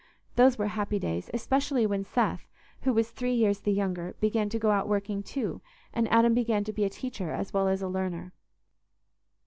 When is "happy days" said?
0.65-1.29